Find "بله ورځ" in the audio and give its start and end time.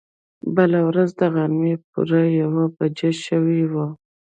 0.55-1.09